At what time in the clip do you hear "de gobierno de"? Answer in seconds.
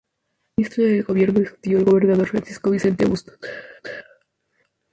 0.83-1.45